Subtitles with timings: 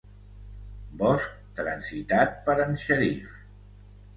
[1.01, 3.37] Bosc transitat per en Shariff.